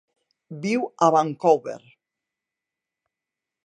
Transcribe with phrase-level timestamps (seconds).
[0.63, 1.77] Viu a Vancouver.